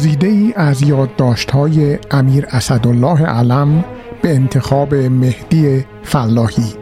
[0.00, 3.84] گزیده ای از یادداشت‌های امیر اسدالله علم
[4.22, 6.74] به انتخاب مهدی فلاحی.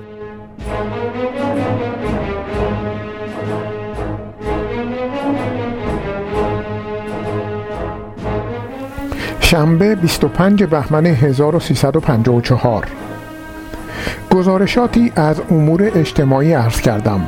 [9.40, 12.86] شنبه 25 بهمن 1354
[14.35, 17.26] گزارشاتی از امور اجتماعی عرض کردم.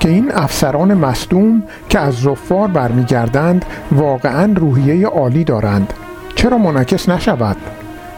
[0.00, 5.92] که این افسران مصدوم که از زفار برمیگردند واقعا روحیه عالی دارند.
[6.34, 7.56] چرا منعکس نشود؟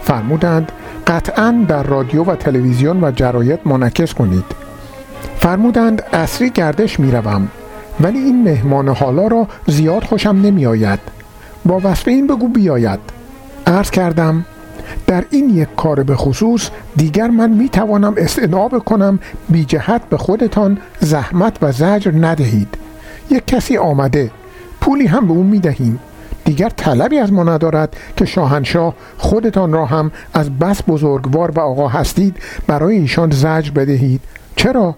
[0.02, 0.72] فرمودند
[1.06, 4.44] قطعا در رادیو و تلویزیون و جراید منعکس کنید.
[5.36, 7.48] فرمودند اصری گردش می‌روم
[8.00, 10.98] ولی این مهمان حالا را زیاد خوشم نمی آید
[11.64, 13.00] با وصف این بگو بیاید.
[13.66, 14.44] عرض کردم
[15.10, 20.16] در این یک کار به خصوص دیگر من می توانم استناب کنم بی جهت به
[20.16, 22.68] خودتان زحمت و زجر ندهید.
[23.30, 24.30] یک کسی آمده
[24.80, 25.98] پولی هم به اون می دهیم
[26.44, 31.88] دیگر طلبی از ما ندارد که شاهنشاه خودتان را هم از بس بزرگوار و آقا
[31.88, 34.20] هستید برای ایشان زجر بدهید.
[34.56, 34.96] چرا؟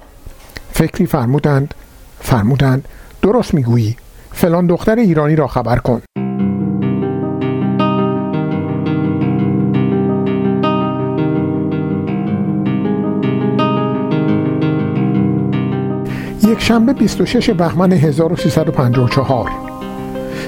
[0.72, 1.74] فکری فرمودند
[2.20, 2.88] فرمودند
[3.22, 3.96] درست می‌گویی.
[4.32, 6.02] فلان دختر ایرانی را خبر کن.
[16.62, 19.50] شنبه 26 بهمن 1354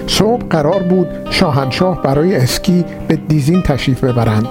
[0.07, 4.47] صبح قرار بود شاهنشاه برای اسکی به دیزین تشریف ببرند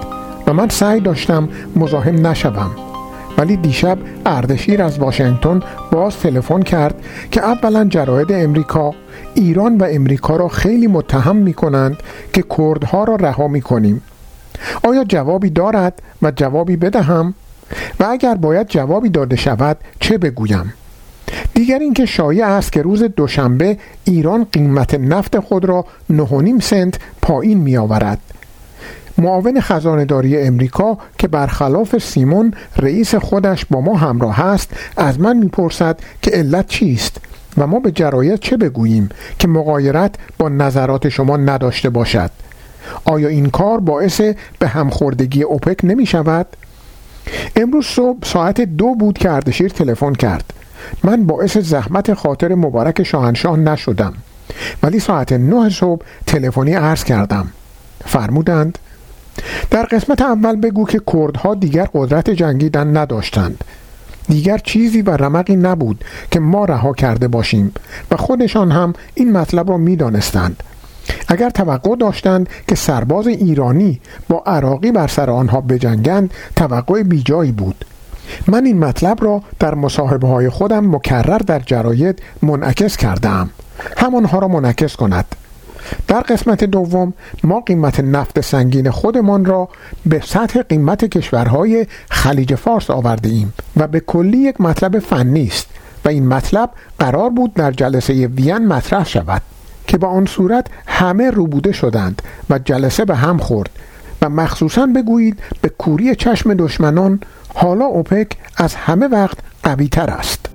[0.46, 2.70] و من سعی داشتم مزاحم نشوم.
[3.38, 5.60] ولی دیشب اردشیر از واشنگتن
[5.92, 6.94] باز تلفن کرد
[7.30, 8.94] که اولا جراید امریکا
[9.34, 11.96] ایران و امریکا را خیلی متهم می کنند
[12.32, 14.02] که کردها را رها می کنیم
[14.82, 17.34] آیا جوابی دارد و جوابی بدهم؟
[18.00, 20.72] و اگر باید جوابی داده شود چه بگویم؟
[21.54, 27.58] دیگر اینکه شایع است که روز دوشنبه ایران قیمت نفت خود را 9.5 سنت پایین
[27.58, 28.18] می آورد
[29.18, 35.98] معاون خزانداری امریکا که برخلاف سیمون رئیس خودش با ما همراه است از من می‌پرسد
[36.22, 37.20] که علت چیست
[37.58, 42.30] و ما به جرایت چه بگوییم که مقایرت با نظرات شما نداشته باشد.
[43.04, 44.20] آیا این کار باعث
[44.58, 46.46] به همخوردگی اوپک نمی شود؟
[47.56, 50.52] امروز صبح ساعت دو بود که اردشیر تلفن کرد.
[51.04, 54.14] من باعث زحمت خاطر مبارک شاهنشاه نشدم.
[54.82, 57.46] ولی ساعت نه صبح تلفنی عرض کردم.
[58.04, 58.78] فرمودند
[59.70, 63.64] در قسمت اول بگو که کردها دیگر قدرت جنگیدن نداشتند.
[64.28, 67.72] دیگر چیزی و رمقی نبود که ما رها کرده باشیم
[68.10, 70.62] و خودشان هم این مطلب را می‌دانستند.
[71.28, 77.84] اگر توقع داشتند که سرباز ایرانی با عراقی بر سر آنها بجنگند توقع بیجایی بود.
[78.46, 83.50] من این مطلب را در مصاحبه های خودم مکرر در جراید منعکس کردم.
[83.96, 85.24] همانها را منعکس کند.
[86.08, 87.12] در قسمت دوم
[87.44, 89.68] ما قیمت نفت سنگین خودمان را
[90.06, 95.66] به سطح قیمت کشورهای خلیج فارس آورده ایم و به کلی یک مطلب فنی است
[96.04, 99.42] و این مطلب قرار بود در جلسه وین مطرح شود
[99.86, 103.70] که با آن صورت همه روبوده شدند و جلسه به هم خورد
[104.22, 107.20] و مخصوصا بگویید به کوری چشم دشمنان
[107.54, 110.46] حالا اوپک از همه وقت قوی تر است.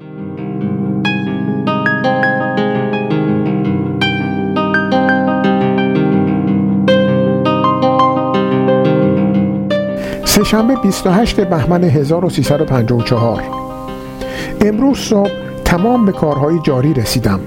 [10.25, 13.43] سهشنبه 28 بهمن 1354
[14.61, 15.31] امروز صبح
[15.65, 17.39] تمام به کارهای جاری رسیدم.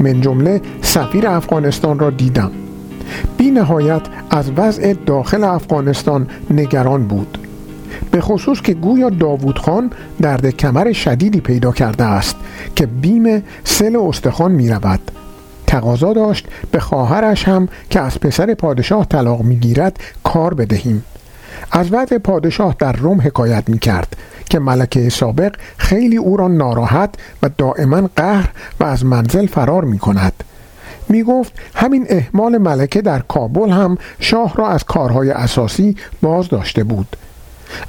[0.00, 2.50] من جمله سفیر افغانستان را دیدم.
[3.38, 7.41] بی نهایت از وضع داخل افغانستان نگران بود.
[8.12, 9.90] به خصوص که گویا داوود خان
[10.20, 12.36] درد کمر شدیدی پیدا کرده است
[12.76, 15.10] که بیم سل استخوان می رود
[15.66, 21.04] تقاضا داشت به خواهرش هم که از پسر پادشاه طلاق می‌گیرد کار بدهیم.
[21.70, 24.16] از وضع پادشاه در روم حکایت می کرد
[24.50, 28.50] که ملکه سابق خیلی او را ناراحت و دائما قهر
[28.80, 30.44] و از منزل فرار می کند
[31.08, 36.84] می گفت همین احمال ملکه در کابل هم شاه را از کارهای اساسی باز داشته
[36.84, 37.16] بود.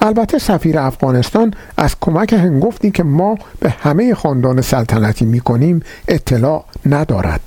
[0.02, 6.66] البته سفیر افغانستان از کمک هنگفتی که ما به همه خاندان سلطنتی می کنیم اطلاع
[6.86, 7.42] ندارد.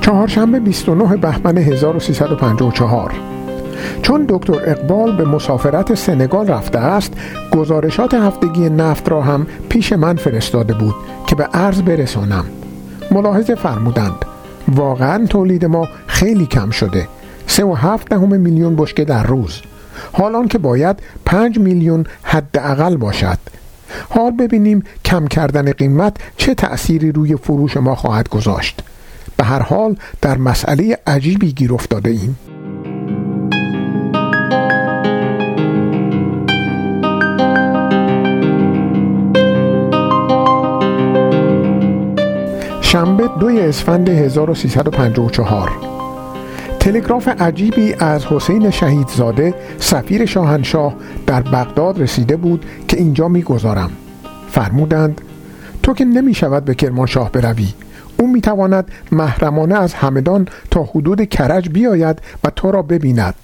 [0.00, 3.12] چهارشنبه 29 بهمن 1354
[4.02, 7.12] چون دکتر اقبال به مسافرت سنگال رفته است
[7.52, 10.94] گزارشات هفتگی نفت را هم پیش من فرستاده بود.
[11.32, 12.44] که به عرض برسانم.
[13.10, 14.24] ملاحظه فرمودند.
[14.68, 17.08] واقعا تولید ما خیلی کم شده.
[17.46, 19.60] سه و هفت دهم میلیون بشکه در روز.
[20.12, 23.38] حالان که باید پنج میلیون حداقل باشد.
[24.08, 28.82] حال ببینیم کم کردن قیمت چه تأثیری روی فروش ما خواهد گذاشت.
[29.36, 32.51] به هر حال در مسئله عجیبی گیر افتاده ایم.
[42.92, 45.70] شنبه دوی اسفند 1354
[46.80, 50.94] تلگراف عجیبی از حسین شهیدزاده سفیر شاهنشاه
[51.26, 53.90] در بغداد رسیده بود که اینجا می‌گذارم.
[54.50, 55.20] فرمودند
[55.82, 57.68] تو که نمی شود به کرمانشاه بروی.
[58.18, 63.34] او می تواند محرمانه از همدان تا حدود کرج بیاید و تو را ببیند.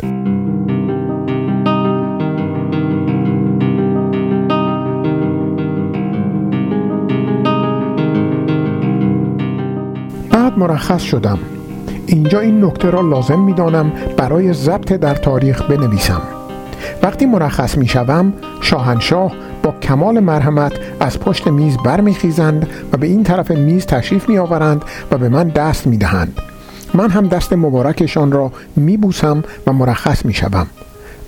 [10.59, 11.39] مرخص شدم.
[12.07, 16.23] اینجا این نکته را لازم می دانم برای ضبط در تاریخ بنویسم.
[17.03, 19.33] وقتی مرخص می شوم شاهنشاه
[19.63, 24.85] با کمال مرحمت از پشت میز برمیخیزند و به این طرف میز تشریف می آورند
[25.11, 26.39] و به من دست می دهند
[26.95, 30.67] من هم دست مبارکشان را می بوسم و مرخص می شوم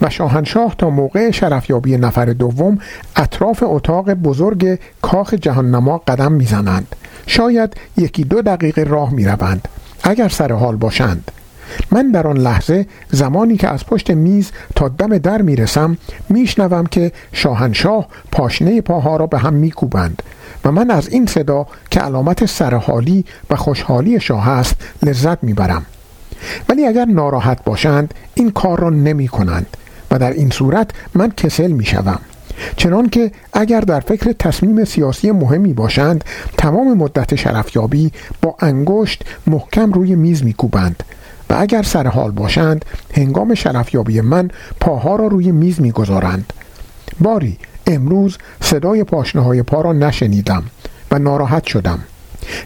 [0.03, 2.79] و شاهنشاه تا موقع شرفیابی نفر دوم
[3.17, 6.97] اطراف اتاق بزرگ کاخ جهاننما قدم می‌زنند.
[7.27, 9.69] شاید یکی دو دقیقه راه می روند
[10.03, 11.31] اگر سر حال باشند.
[11.91, 15.99] من در آن لحظه زمانی که از پشت میز تا دم در می‌رسم
[16.29, 20.23] میشنوم که شاهنشاه پاشنه پاها را به هم میکوبند
[20.65, 25.87] و من از این صدا که علامت سرحالی و خوشحالی شاه است لذت می‌برم.
[26.69, 29.77] ولی اگر ناراحت باشند این کار را نمی کنند
[30.11, 32.19] و در این صورت من کسل می شوم
[32.77, 36.25] چنان که اگر در فکر تصمیم سیاسی مهمی باشند
[36.59, 38.13] تمام مدت شرفیابی
[38.43, 41.03] با انگشت محکم روی میز میکوبند
[41.51, 42.85] و اگر سر حال باشند
[43.15, 46.53] هنگام شرفیابی من پاها را روی میز می‌گذارند.
[47.21, 50.65] باری امروز صدای پاشنه پا را نشنیدم
[51.11, 51.99] و ناراحت شدم.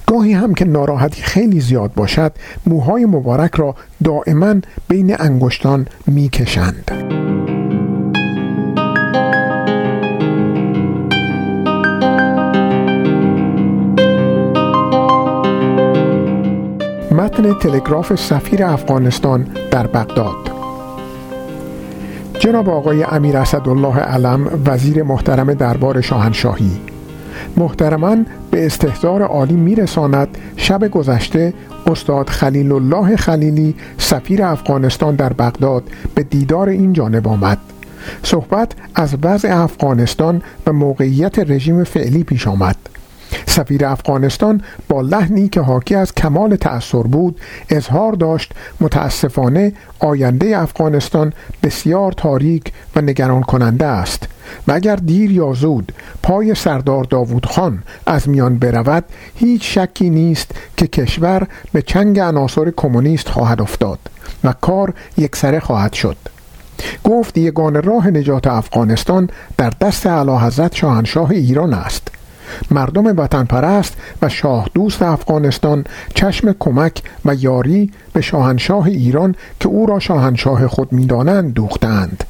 [0.06, 2.32] گاهی هم که ناراحتی خیلی زیاد باشد
[2.66, 3.74] موهای مبارک را
[4.04, 4.54] دائما
[4.88, 7.23] بین انگشتان می‌کشند.
[17.44, 20.50] متن تلگراف سفیر افغانستان در بغداد.
[22.38, 26.70] جناب آقای امیر اسدالله علم وزیر محترم دربار شاهنشاهی.
[27.56, 28.16] محترما
[28.50, 31.54] به استحضار عالی میرساند شب گذشته
[31.86, 35.82] استاد خلیل الله خلیلی سفیر افغانستان در بغداد
[36.14, 37.58] به دیدار این جانب آمد.
[38.22, 42.76] صحبت از وضع افغانستان و موقعیت رژیم فعلی پیش آمد.
[43.54, 47.40] سفیر افغانستان با لحنی که حاکی از کمال تأثیر بود
[47.70, 54.28] اظهار داشت متاسفانه آینده افغانستان بسیار تاریک و نگران کننده است.
[54.68, 55.92] و اگر دیر یا زود
[56.22, 59.04] پای سردار داوود خان از میان برود
[59.34, 63.98] هیچ شکی نیست که کشور به چنگ عناصر کمونیست خواهد افتاد
[64.44, 66.16] و کار یکسره خواهد شد.
[67.04, 72.08] گفت یگان راه نجات افغانستان در دست اعلی حضرت شاهنشاه ایران است.
[72.70, 79.68] مردم وطن پرست و شاه دوست افغانستان چشم کمک و یاری به شاهنشاه ایران که
[79.68, 82.24] او را شاهنشاه خود می‌دانند دوختند.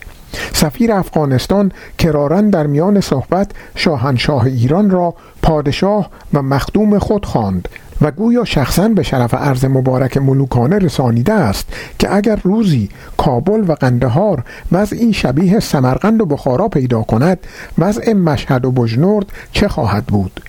[0.53, 7.69] سفیر افغانستان کرارن در میان صحبت شاهنشاه ایران را پادشاه و مخدوم خود خواند.
[8.05, 11.67] و گویا شخصا به شرف عرض مبارک ملوکانه رسانیده است
[11.99, 17.39] که اگر روزی کابل و قندهار وضعی شبیه سمرقند و بخارا پیدا کند
[17.79, 20.41] وضع مشهد و بجنورد چه خواهد بود؟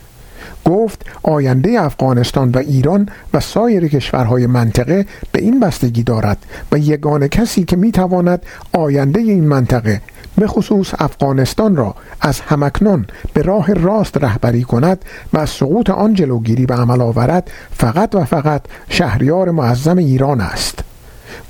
[0.65, 6.37] گفت آینده افغانستان و ایران و سایر کشورهای منطقه به این بستگی دارد
[6.71, 8.43] و یگانه کسی که می‌تواند
[8.73, 10.01] آینده این منطقه
[10.37, 16.13] به خصوص افغانستان را از همکنون به راه راست رهبری کند و از سقوط آن
[16.13, 20.79] جلوگیری به عمل آورد فقط و فقط شهریار معظم ایران است.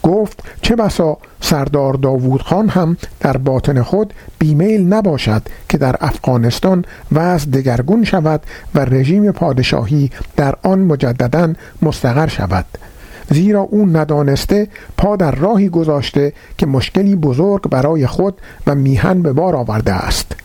[0.04, 6.86] گفت چه بسا سردار داوود خان هم در باطن خود بیمیل نباشد که در افغانستان
[7.12, 8.42] وضع دگرگون شود
[8.76, 12.66] و رژیم پادشاهی در آن مجددا مستقر شود.
[13.32, 14.68] زیرا او ندانسته
[14.98, 20.36] پا در راهی گذاشته که مشکلی بزرگ برای خود و میهن به بار آورده است.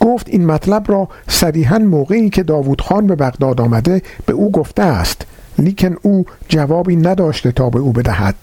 [0.00, 4.82] گفت این مطلب را صریحا موقعی که داوود خان به بغداد آمده به او گفته
[4.82, 5.26] است
[5.58, 8.34] لیکن او جوابی نداشته تا به او بدهد.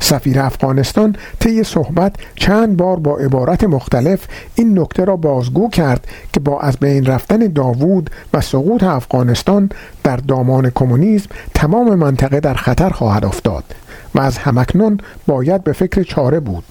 [0.00, 6.40] سفیر افغانستان طی صحبت چند بار با عبارت مختلف این نکته را بازگو کرد که
[6.40, 9.70] با از بین رفتن داوود و سقوط افغانستان
[10.02, 13.64] در دامان کمونیسم تمام منطقه در خطر خواهد افتاد
[14.14, 16.64] و از همکنون باید به فکر چاره بود.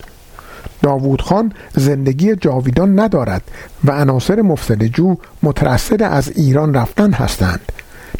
[0.81, 3.41] داوود خان زندگی جاویدان ندارد
[3.83, 7.59] و عناصر مفسد جو مترصد از ایران رفتن هستند.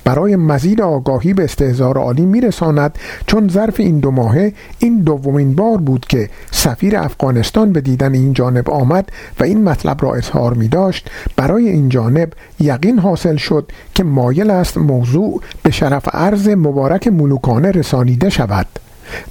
[0.04, 2.98] برای مزید آگاهی به استهزار عالی میرساند.
[3.28, 8.34] چون ظرف این دو ماهه این دومین بار بود که سفیر افغانستان به دیدن این
[8.34, 9.10] جانب آمد
[9.40, 14.50] و این مطلب را اظهار می داشت برای این جانب یقین حاصل شد که مایل
[14.50, 18.68] است موضوع به شرف عرض مبارک ملوکانه رسانیده شود.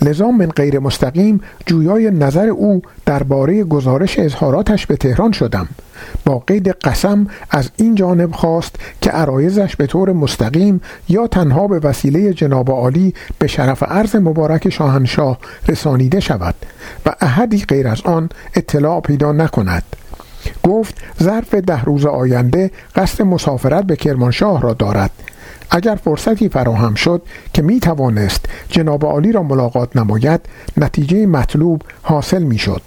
[0.03, 5.69] لذا من غیر مستقیم جویای نظر او درباره گزارش اظهاراتش به تهران شدم.
[6.25, 11.79] با قید قسم از این جانب خواست که عرایزش به طور مستقیم یا تنها به
[11.79, 15.39] وسیله جناب عالی به شرف عرض مبارک شاهنشاه
[15.69, 16.55] رسانیده شود
[17.07, 19.83] و احدی غیر از آن اطلاع پیدا نکند.
[20.63, 25.11] گفت ظرف ده روز آینده قصد مسافرت به کرمانشاه را دارد.
[25.75, 30.41] اگر فرصتی فراهم شد که می توانست جناب عالی را ملاقات نماید
[30.77, 32.83] نتیجه مطلوب حاصل می شد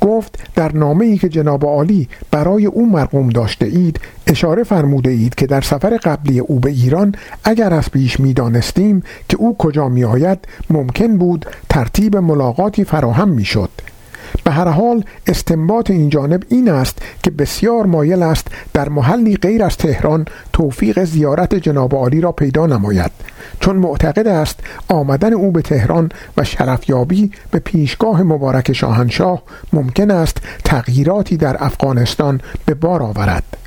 [0.00, 5.34] گفت در نامه ای که جناب عالی برای او مرقوم داشته اید اشاره فرموده اید
[5.34, 7.14] که در سفر قبلی او به ایران
[7.44, 10.38] اگر از پیش می دانستیم که او کجا می آید
[10.70, 13.70] ممکن بود ترتیب ملاقاتی فراهم می شد
[14.44, 19.64] به هر حال استنباط این جانب این است که بسیار مایل است در محلی غیر
[19.64, 23.10] از تهران توفیق زیارت جناب عالی را پیدا نماید.
[23.60, 30.36] چون معتقد است آمدن او به تهران و شرفیابی به پیشگاه مبارک شاهنشاه ممکن است
[30.64, 33.61] تغییراتی در افغانستان به بار آورد.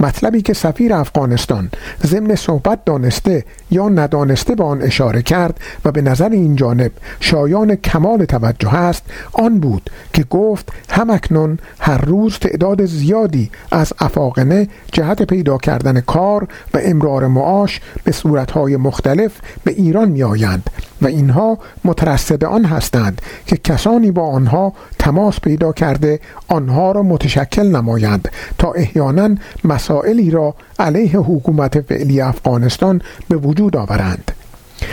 [0.00, 1.70] مطلبی که سفیر افغانستان
[2.06, 7.74] ضمن صحبت دانسته یا ندانسته به آن اشاره کرد و به نظر این جانب شایان
[7.74, 15.22] کمال توجه است آن بود که گفت همکنون هر روز تعداد زیادی از افاقنه جهت
[15.22, 19.32] پیدا کردن کار و امرار معاش به صورتهای مختلف
[19.64, 20.70] به ایران می آیند
[21.02, 27.66] و اینها مترصد آن هستند که کسانی با آنها تماس پیدا کرده آنها را متشکل
[27.66, 28.28] نمایند
[28.58, 34.32] تا احیانا مسائلی را علیه حکومت فعلی افغانستان به وجود آورند.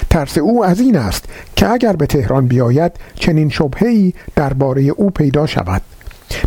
[0.10, 5.46] ترس او از این است که اگر به تهران بیاید چنین شبهی درباره او پیدا
[5.46, 5.82] شود.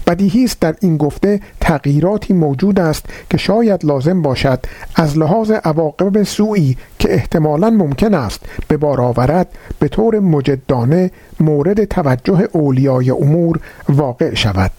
[0.06, 4.60] بدیهی است در این گفته تغییراتی موجود است که شاید لازم باشد
[4.94, 11.10] از لحاظ عواقب سوئی که احتمالا ممکن است به بار آورد به طور مجدانه
[11.40, 14.70] مورد توجه اولیای امور واقع شود.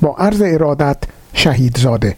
[0.00, 0.96] با عرض ارادت
[1.32, 2.16] شهید زاده